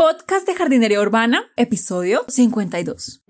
[0.00, 3.20] Podcast de Jardinería Urbana, episodio 52.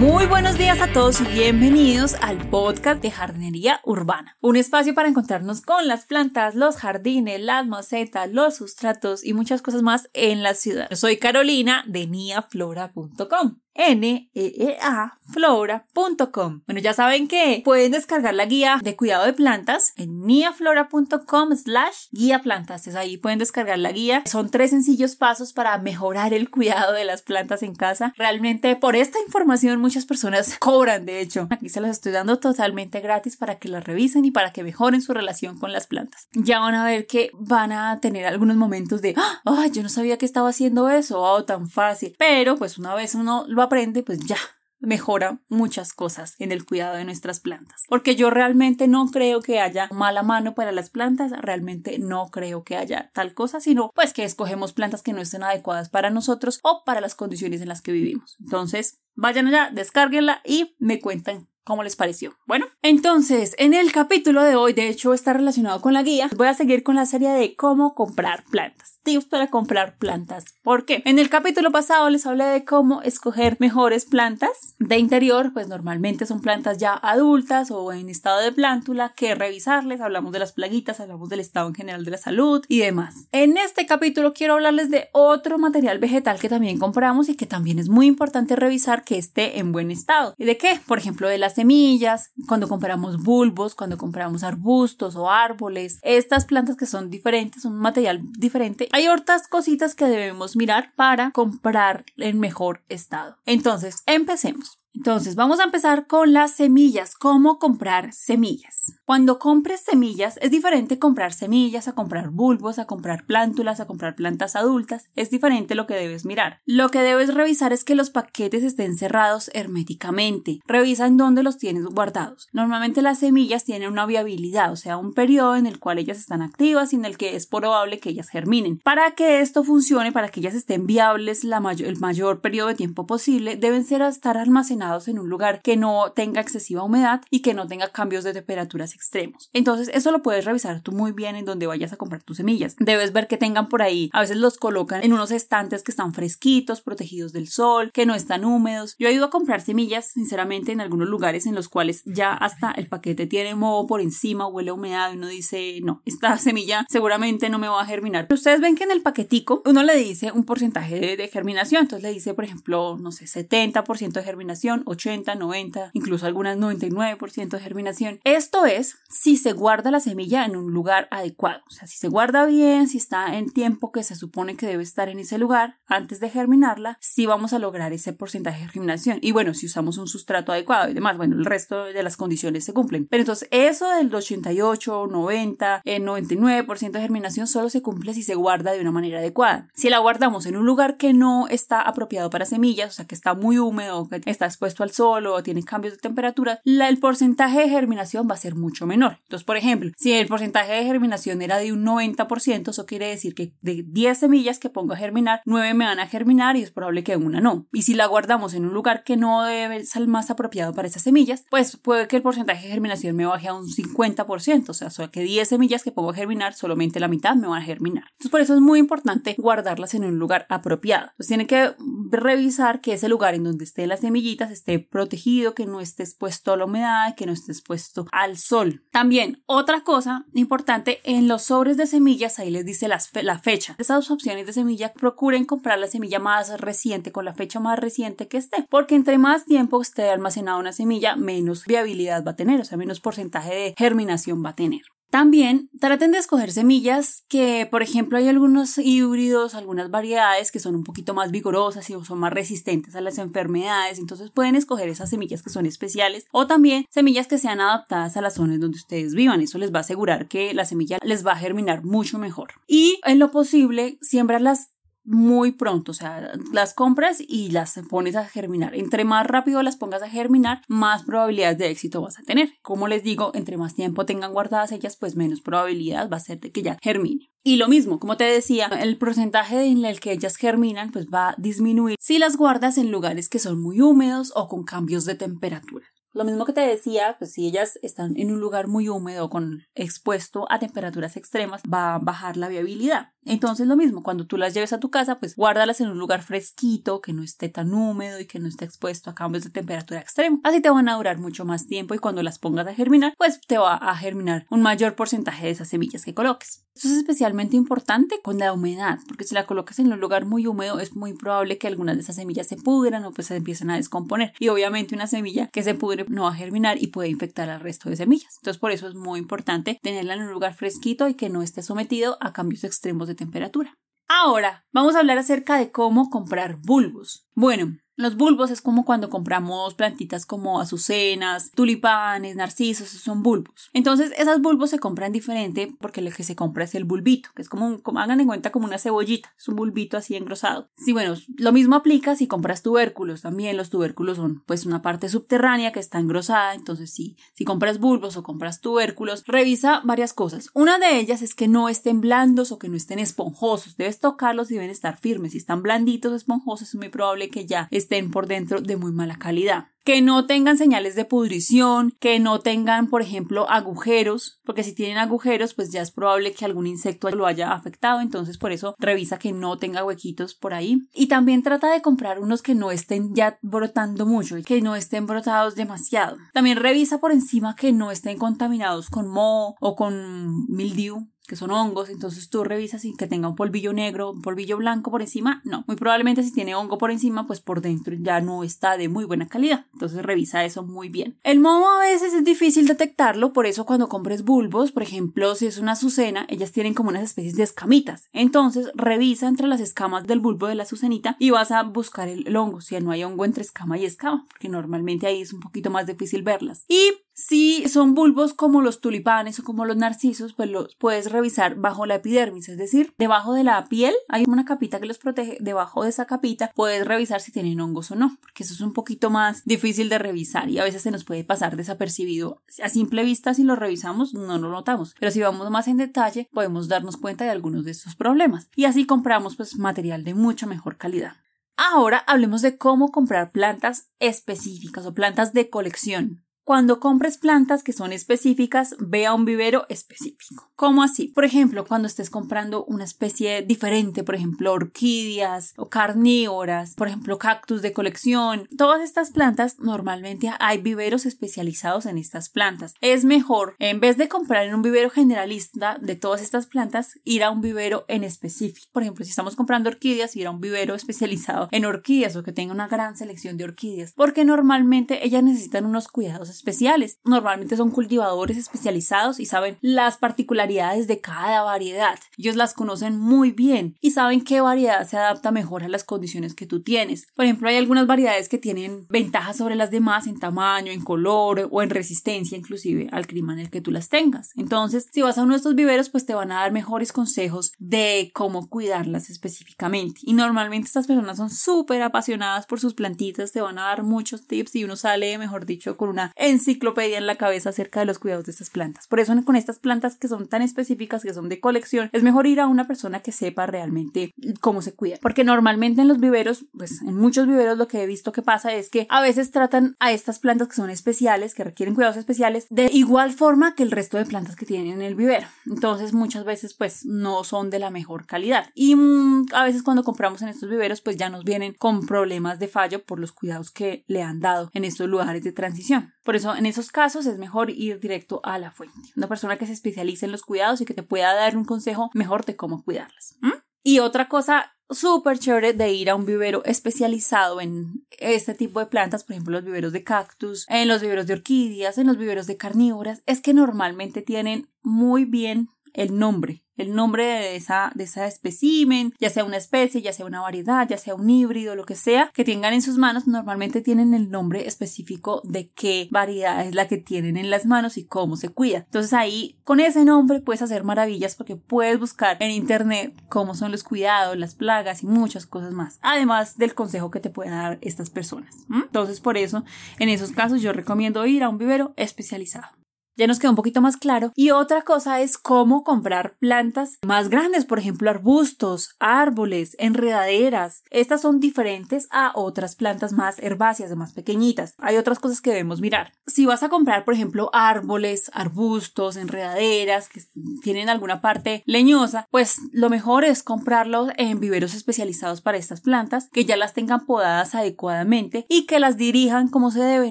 [0.00, 5.08] Muy buenos días a todos y bienvenidos al podcast de jardinería urbana, un espacio para
[5.08, 10.44] encontrarnos con las plantas, los jardines, las macetas, los sustratos y muchas cosas más en
[10.44, 10.86] la ciudad.
[10.88, 13.56] Yo soy Carolina de niaflora.com.
[13.74, 16.62] N-E-E-A flora.com.
[16.66, 22.08] Bueno, ya saben que pueden descargar la guía de cuidado de plantas en niaflora.com slash
[22.10, 22.86] guía plantas.
[22.86, 24.24] Es ahí pueden descargar la guía.
[24.26, 28.12] Son tres sencillos pasos para mejorar el cuidado de las plantas en casa.
[28.16, 31.48] Realmente por esta información muchas personas cobran, de hecho.
[31.50, 35.02] Aquí se las estoy dando totalmente gratis para que las revisen y para que mejoren
[35.02, 36.28] su relación con las plantas.
[36.32, 40.18] Ya van a ver que van a tener algunos momentos de, ¡ay, yo no sabía
[40.18, 41.20] que estaba haciendo eso!
[41.20, 42.14] ¡Oh, tan fácil!
[42.18, 44.38] Pero pues una vez uno lo aprende, pues ya
[44.82, 47.84] mejora muchas cosas en el cuidado de nuestras plantas.
[47.88, 52.64] Porque yo realmente no creo que haya mala mano para las plantas, realmente no creo
[52.64, 56.60] que haya tal cosa, sino pues que escogemos plantas que no estén adecuadas para nosotros
[56.62, 58.36] o para las condiciones en las que vivimos.
[58.40, 62.34] Entonces, vayan allá, descárguenla y me cuentan ¿Cómo les pareció?
[62.44, 66.48] Bueno, entonces, en el capítulo de hoy, de hecho está relacionado con la guía, voy
[66.48, 68.98] a seguir con la serie de cómo comprar plantas.
[69.04, 70.56] Tips para comprar plantas.
[70.62, 71.02] ¿Por qué?
[71.04, 76.26] En el capítulo pasado les hablé de cómo escoger mejores plantas de interior, pues normalmente
[76.26, 80.98] son plantas ya adultas o en estado de plántula, que revisarles, hablamos de las plaguitas,
[80.98, 83.28] hablamos del estado en general de la salud y demás.
[83.30, 87.78] En este capítulo quiero hablarles de otro material vegetal que también compramos y que también
[87.78, 90.34] es muy importante revisar que esté en buen estado.
[90.38, 90.80] ¿Y de qué?
[90.86, 96.76] Por ejemplo, de las semillas, cuando compramos bulbos, cuando compramos arbustos o árboles, estas plantas
[96.76, 102.40] que son diferentes, un material diferente, hay otras cositas que debemos mirar para comprar en
[102.40, 103.36] mejor estado.
[103.46, 104.81] Entonces, empecemos.
[104.94, 107.14] Entonces, vamos a empezar con las semillas.
[107.14, 108.92] ¿Cómo comprar semillas?
[109.06, 114.14] Cuando compres semillas, es diferente comprar semillas a comprar bulbos, a comprar plántulas, a comprar
[114.14, 115.08] plantas adultas.
[115.16, 116.60] Es diferente lo que debes mirar.
[116.66, 120.60] Lo que debes revisar es que los paquetes estén cerrados herméticamente.
[120.66, 122.48] Revisa en dónde los tienes guardados.
[122.52, 126.42] Normalmente las semillas tienen una viabilidad, o sea, un periodo en el cual ellas están
[126.42, 128.78] activas y en el que es probable que ellas germinen.
[128.78, 133.56] Para que esto funcione, para que ellas estén viables el mayor periodo de tiempo posible,
[133.56, 137.68] deben ser estar almacenadas en un lugar que no tenga excesiva humedad y que no
[137.68, 139.48] tenga cambios de temperaturas extremos.
[139.52, 142.74] Entonces, eso lo puedes revisar tú muy bien en donde vayas a comprar tus semillas.
[142.78, 146.12] Debes ver que tengan por ahí, a veces los colocan en unos estantes que están
[146.12, 148.96] fresquitos, protegidos del sol, que no están húmedos.
[148.98, 152.72] Yo he ido a comprar semillas, sinceramente, en algunos lugares en los cuales ya hasta
[152.72, 156.86] el paquete tiene moho por encima, huele a humedad y uno dice, no, esta semilla
[156.88, 158.26] seguramente no me va a germinar.
[158.30, 162.02] Ustedes ven que en el paquetico uno le dice un porcentaje de, de germinación, entonces
[162.02, 167.60] le dice, por ejemplo, no sé, 70% de germinación 80, 90, incluso algunas 99% de
[167.60, 168.20] germinación.
[168.24, 172.08] Esto es si se guarda la semilla en un lugar adecuado, o sea, si se
[172.08, 175.78] guarda bien, si está en tiempo que se supone que debe estar en ese lugar
[175.86, 179.18] antes de germinarla, sí vamos a lograr ese porcentaje de germinación.
[179.20, 182.64] Y bueno, si usamos un sustrato adecuado y demás, bueno, el resto de las condiciones
[182.64, 183.06] se cumplen.
[183.06, 188.34] Pero entonces eso del 88, 90, el 99% de germinación solo se cumple si se
[188.34, 189.68] guarda de una manera adecuada.
[189.74, 193.14] Si la guardamos en un lugar que no está apropiado para semillas, o sea, que
[193.14, 194.46] está muy húmedo, que está
[194.82, 198.86] al sol o tiene cambios de temperatura, el porcentaje de germinación va a ser mucho
[198.86, 199.18] menor.
[199.22, 203.34] Entonces, por ejemplo, si el porcentaje de germinación era de un 90%, eso quiere decir
[203.34, 206.70] que de 10 semillas que pongo a germinar, 9 me van a germinar y es
[206.70, 207.66] probable que una no.
[207.72, 211.02] Y si la guardamos en un lugar que no debe ser más apropiado para esas
[211.02, 214.90] semillas, pues puede que el porcentaje de germinación me baje a un 50%, o sea,
[214.90, 218.04] solo que 10 semillas que pongo a germinar, solamente la mitad me van a germinar.
[218.12, 221.10] Entonces, por eso es muy importante guardarlas en un lugar apropiado.
[221.10, 221.74] Entonces, tiene que
[222.10, 226.52] revisar que ese lugar en donde estén las semillitas esté protegido, que no esté expuesto
[226.52, 228.84] a la humedad, que no esté expuesto al sol.
[228.90, 233.76] También, otra cosa importante, en los sobres de semillas, ahí les dice la fecha.
[233.78, 238.28] Esas opciones de semilla, procuren comprar la semilla más reciente, con la fecha más reciente
[238.28, 242.60] que esté, porque entre más tiempo esté almacenada una semilla, menos viabilidad va a tener,
[242.60, 244.82] o sea, menos porcentaje de germinación va a tener.
[245.12, 250.74] También traten de escoger semillas que, por ejemplo, hay algunos híbridos, algunas variedades que son
[250.74, 255.10] un poquito más vigorosas y son más resistentes a las enfermedades, entonces pueden escoger esas
[255.10, 259.14] semillas que son especiales o también semillas que sean adaptadas a las zonas donde ustedes
[259.14, 262.54] vivan, eso les va a asegurar que la semilla les va a germinar mucho mejor.
[262.66, 263.98] Y en lo posible,
[264.40, 264.71] las
[265.04, 268.74] muy pronto, o sea, las compras y las pones a germinar.
[268.74, 272.50] Entre más rápido las pongas a germinar, más probabilidades de éxito vas a tener.
[272.62, 276.40] Como les digo, entre más tiempo tengan guardadas ellas, pues menos probabilidad va a ser
[276.40, 277.30] de que ya germine.
[277.44, 281.30] Y lo mismo, como te decía, el porcentaje en el que ellas germinan pues va
[281.30, 285.16] a disminuir si las guardas en lugares que son muy húmedos o con cambios de
[285.16, 285.86] temperatura.
[286.12, 289.62] Lo mismo que te decía, pues si ellas están en un lugar muy húmedo con
[289.74, 293.12] expuesto a temperaturas extremas, va a bajar la viabilidad.
[293.24, 296.22] Entonces lo mismo, cuando tú las lleves a tu casa, pues guárdalas en un lugar
[296.22, 300.00] fresquito, que no esté tan húmedo y que no esté expuesto a cambios de temperatura
[300.00, 300.40] extremos.
[300.42, 303.40] Así te van a durar mucho más tiempo y cuando las pongas a germinar, pues
[303.40, 306.64] te va a germinar un mayor porcentaje de esas semillas que coloques.
[306.74, 310.46] Esto es especialmente importante con la humedad, porque si la colocas en un lugar muy
[310.46, 313.70] húmedo es muy probable que algunas de esas semillas se pudran o pues se empiecen
[313.70, 314.32] a descomponer.
[314.38, 317.60] Y obviamente una semilla que se pudre no va a germinar y puede infectar al
[317.60, 318.36] resto de semillas.
[318.38, 321.62] Entonces por eso es muy importante tenerla en un lugar fresquito y que no esté
[321.62, 323.76] sometido a cambios extremos de temperatura.
[324.08, 327.26] Ahora, vamos a hablar acerca de cómo comprar bulbos.
[327.34, 333.70] Bueno, los bulbos es como cuando compramos plantitas como azucenas, tulipanes, narcisos, son bulbos.
[333.72, 337.42] Entonces, esas bulbos se compran diferente porque lo que se compra es el bulbito, que
[337.42, 340.68] es como, como hagan en cuenta como una cebollita, es un bulbito así engrosado.
[340.76, 343.56] Sí, bueno, lo mismo aplica si compras tubérculos también.
[343.56, 348.22] Los tubérculos son pues una parte subterránea que está engrosada, entonces si compras bulbos o
[348.22, 350.50] compras tubérculos, revisa varias cosas.
[350.54, 353.76] Una de ellas es que no estén blandos o que no estén esponjosos.
[353.76, 355.32] Debes tocarlos y deben estar firmes.
[355.32, 358.92] Si están blanditos o esponjosos, es muy probable que ya estén por dentro de muy
[358.92, 364.62] mala calidad que no tengan señales de pudrición, que no tengan, por ejemplo, agujeros, porque
[364.62, 368.52] si tienen agujeros, pues ya es probable que algún insecto lo haya afectado, entonces por
[368.52, 370.86] eso revisa que no tenga huequitos por ahí.
[370.94, 374.76] Y también trata de comprar unos que no estén ya brotando mucho y que no
[374.76, 376.16] estén brotados demasiado.
[376.32, 381.50] También revisa por encima que no estén contaminados con moho o con mildew, que son
[381.50, 385.40] hongos, entonces tú revisas y que tenga un polvillo negro, un polvillo blanco por encima,
[385.46, 388.90] no, muy probablemente si tiene hongo por encima, pues por dentro ya no está de
[388.90, 391.16] muy buena calidad, entonces revisa eso muy bien.
[391.24, 395.46] El moho a veces es difícil detectarlo, por eso cuando compres bulbos, por ejemplo, si
[395.46, 400.06] es una azucena, ellas tienen como unas especies de escamitas, entonces revisa entre las escamas
[400.06, 403.24] del bulbo de la azucenita y vas a buscar el, hongo, si no hay hongo
[403.24, 406.66] entre escama y escama, porque normalmente ahí es un poquito más difícil verlas.
[406.68, 406.92] Y
[407.24, 411.86] si son bulbos como los tulipanes o como los narcisos, pues los puedes revisar bajo
[411.86, 415.84] la epidermis, es decir, debajo de la piel hay una capita que los protege, debajo
[415.84, 419.08] de esa capita puedes revisar si tienen hongos o no, porque eso es un poquito
[419.08, 422.42] más difícil de revisar y a veces se nos puede pasar desapercibido.
[422.60, 426.28] A simple vista, si lo revisamos, no lo notamos, pero si vamos más en detalle,
[426.32, 430.46] podemos darnos cuenta de algunos de estos problemas y así compramos pues material de mucha
[430.46, 431.12] mejor calidad.
[431.56, 436.24] Ahora hablemos de cómo comprar plantas específicas o plantas de colección.
[436.44, 440.50] Cuando compres plantas que son específicas, ve a un vivero específico.
[440.56, 441.06] ¿Cómo así?
[441.06, 447.16] Por ejemplo, cuando estés comprando una especie diferente, por ejemplo, orquídeas o carnívoras, por ejemplo,
[447.16, 452.74] cactus de colección, todas estas plantas normalmente hay viveros especializados en estas plantas.
[452.80, 457.22] Es mejor, en vez de comprar en un vivero generalista de todas estas plantas, ir
[457.22, 458.66] a un vivero en específico.
[458.72, 462.32] Por ejemplo, si estamos comprando orquídeas, ir a un vivero especializado en orquídeas o que
[462.32, 466.98] tenga una gran selección de orquídeas, porque normalmente ellas necesitan unos cuidados especiales.
[467.04, 471.98] Normalmente son cultivadores especializados y saben las particularidades de cada variedad.
[472.16, 476.34] Ellos las conocen muy bien y saben qué variedad se adapta mejor a las condiciones
[476.34, 477.06] que tú tienes.
[477.14, 481.48] Por ejemplo, hay algunas variedades que tienen ventajas sobre las demás en tamaño, en color
[481.50, 484.30] o en resistencia inclusive al clima en el que tú las tengas.
[484.36, 487.52] Entonces, si vas a uno de estos viveros, pues te van a dar mejores consejos
[487.58, 490.00] de cómo cuidarlas específicamente.
[490.02, 494.26] Y normalmente estas personas son súper apasionadas por sus plantitas, te van a dar muchos
[494.26, 497.98] tips y uno sale, mejor dicho, con una enciclopedia en la cabeza acerca de los
[497.98, 498.86] cuidados de estas plantas.
[498.86, 502.26] Por eso con estas plantas que son tan específicas, que son de colección, es mejor
[502.26, 504.96] ir a una persona que sepa realmente cómo se cuida.
[505.02, 508.52] Porque normalmente en los viveros, pues en muchos viveros lo que he visto que pasa
[508.52, 512.46] es que a veces tratan a estas plantas que son especiales, que requieren cuidados especiales,
[512.50, 515.26] de igual forma que el resto de plantas que tienen en el vivero.
[515.46, 518.50] Entonces muchas veces pues no son de la mejor calidad.
[518.54, 522.38] Y mm, a veces cuando compramos en estos viveros pues ya nos vienen con problemas
[522.38, 525.92] de fallo por los cuidados que le han dado en estos lugares de transición.
[526.02, 528.76] Por eso en esos casos es mejor ir directo a la fuente.
[528.96, 531.90] Una persona que se especialice en los cuidados y que te pueda dar un consejo
[531.94, 533.16] mejor de cómo cuidarlas.
[533.62, 538.66] Y otra cosa súper chévere de ir a un vivero especializado en este tipo de
[538.66, 542.26] plantas, por ejemplo los viveros de cactus, en los viveros de orquídeas, en los viveros
[542.26, 547.84] de carnívoras, es que normalmente tienen muy bien el nombre el nombre de esa, de
[547.84, 551.64] esa espécimen, ya sea una especie, ya sea una variedad, ya sea un híbrido, lo
[551.64, 556.46] que sea, que tengan en sus manos, normalmente tienen el nombre específico de qué variedad
[556.46, 558.58] es la que tienen en las manos y cómo se cuida.
[558.58, 563.52] Entonces ahí, con ese nombre puedes hacer maravillas porque puedes buscar en internet cómo son
[563.52, 567.58] los cuidados, las plagas y muchas cosas más, además del consejo que te pueden dar
[567.60, 568.34] estas personas.
[568.50, 569.44] Entonces por eso,
[569.78, 572.61] en esos casos yo recomiendo ir a un vivero especializado.
[572.96, 574.12] Ya nos queda un poquito más claro.
[574.14, 580.62] Y otra cosa es cómo comprar plantas más grandes, por ejemplo, arbustos, árboles, enredaderas.
[580.70, 584.54] Estas son diferentes a otras plantas más herbáceas, más pequeñitas.
[584.58, 585.92] Hay otras cosas que debemos mirar.
[586.06, 590.02] Si vas a comprar, por ejemplo, árboles, arbustos, enredaderas que
[590.42, 596.10] tienen alguna parte leñosa, pues lo mejor es comprarlos en viveros especializados para estas plantas,
[596.12, 599.90] que ya las tengan podadas adecuadamente y que las dirijan como se debe.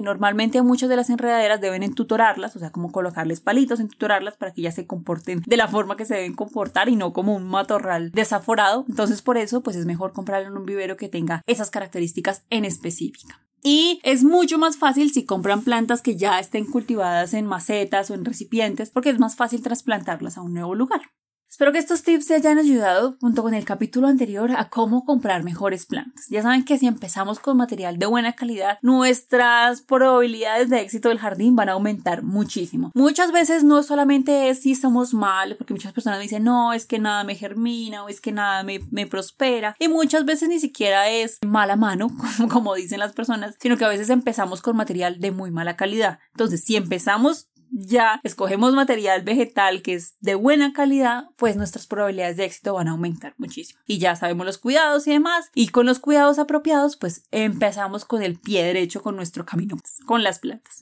[0.00, 4.62] Normalmente muchas de las enredaderas deben entutorarlas, o sea, como colocarles palitos, entutorarlas para que
[4.62, 8.12] ya se comporten de la forma que se deben comportar y no como un matorral
[8.12, 8.84] desaforado.
[8.88, 12.64] Entonces por eso pues es mejor comprarlo en un vivero que tenga esas características en
[12.64, 13.40] específica.
[13.64, 18.14] Y es mucho más fácil si compran plantas que ya estén cultivadas en macetas o
[18.14, 21.02] en recipientes porque es más fácil trasplantarlas a un nuevo lugar.
[21.52, 25.44] Espero que estos tips te hayan ayudado, junto con el capítulo anterior, a cómo comprar
[25.44, 26.26] mejores plantas.
[26.30, 31.18] Ya saben que si empezamos con material de buena calidad, nuestras probabilidades de éxito del
[31.18, 32.90] jardín van a aumentar muchísimo.
[32.94, 36.98] Muchas veces no solamente es si somos mal, porque muchas personas dicen, no, es que
[36.98, 39.76] nada me germina o es que nada me, prospera.
[39.78, 43.84] Y muchas veces ni siquiera es mala mano, como, como dicen las personas, sino que
[43.84, 46.18] a veces empezamos con material de muy mala calidad.
[46.30, 47.48] Entonces, si empezamos
[47.86, 52.88] ya escogemos material vegetal que es de buena calidad, pues nuestras probabilidades de éxito van
[52.88, 53.80] a aumentar muchísimo.
[53.86, 55.50] Y ya sabemos los cuidados y demás.
[55.54, 60.22] Y con los cuidados apropiados, pues empezamos con el pie derecho con nuestro camino, con
[60.22, 60.80] las plantas.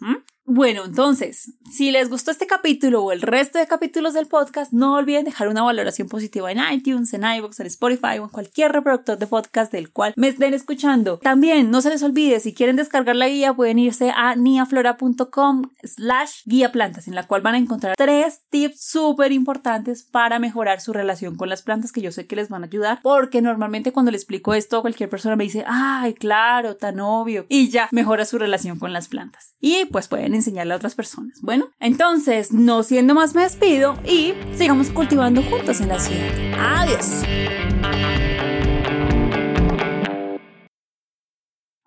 [0.53, 4.97] Bueno, entonces, si les gustó este capítulo o el resto de capítulos del podcast, no
[4.97, 9.17] olviden dejar una valoración positiva en iTunes, en iVoox, en Spotify o en cualquier reproductor
[9.17, 11.19] de podcast del cual me estén escuchando.
[11.19, 16.43] También, no se les olvide, si quieren descargar la guía, pueden irse a niaflora.com slash
[16.47, 20.93] guía plantas, en la cual van a encontrar tres tips súper importantes para mejorar su
[20.93, 24.11] relación con las plantas que yo sé que les van a ayudar, porque normalmente cuando
[24.11, 28.37] le explico esto, cualquier persona me dice, ay, claro, tan obvio, y ya mejora su
[28.37, 29.55] relación con las plantas.
[29.61, 31.41] Y pues pueden enseñarle a otras personas.
[31.43, 36.31] Bueno, entonces, no siendo más, me despido y sigamos cultivando juntos en la ciudad.
[36.59, 37.23] Adiós.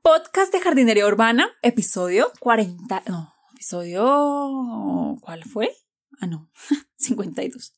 [0.02, 3.04] Podcast de jardinería urbana, episodio 40.
[3.08, 5.18] No, episodio.
[5.22, 5.72] ¿Cuál fue?
[6.22, 6.50] Ah, no,
[6.98, 7.74] 52.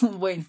[0.18, 0.44] bueno.